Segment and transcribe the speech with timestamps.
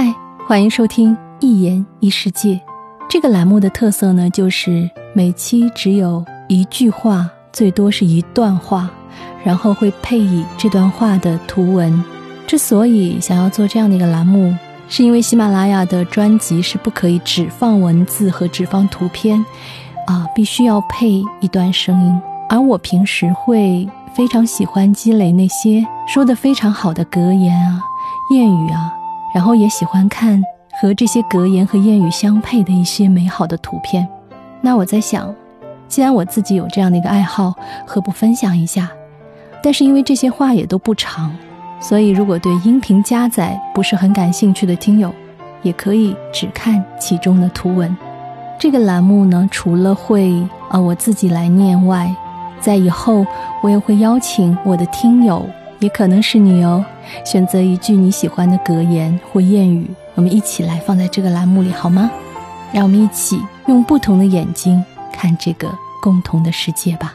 [0.00, 0.14] 嗨，
[0.46, 2.54] 欢迎收听《一言一世界》
[3.10, 8.88] 这个栏目的特色呢，就是每期只有一句话，最多是一段话，
[9.42, 12.04] 然后会配以这段话的图文。
[12.46, 14.54] 之所以想要做这样的一个栏目，
[14.88, 19.44] 是因为喜马拉雅的专辑是不可以只放文字和只放图片，
[20.06, 22.20] 啊，必须要配一段声音。
[22.48, 23.84] 而我平时会
[24.14, 27.82] 非常喜欢积累那些说的非常好的格言啊、
[28.30, 28.94] 谚语啊。
[29.34, 30.42] 然后也喜欢看
[30.80, 34.06] 和这些格言和谚语相配的一些美好的图片。
[34.60, 35.34] 那我在想，
[35.86, 37.54] 既然我自己有这样的一个爱好，
[37.86, 38.90] 何不分享一下？
[39.62, 41.34] 但是因为这些话也都不长，
[41.80, 45.12] 所以如果对音频加载不是很感兴趣的听友，
[45.62, 47.96] 也可以只看其中的图文。
[48.58, 50.34] 这个栏目呢，除了会
[50.70, 52.12] 呃我自己来念外，
[52.60, 53.24] 在以后
[53.62, 55.44] 我也会邀请我的听友。
[55.80, 56.84] 也可能是你哦，
[57.24, 62.10] 选择一句你喜欢的格言或谚语，我们一起来放在这个栏目里好吗？
[62.72, 67.14] 让我们一起用不同的眼睛看这个共同的世界吧。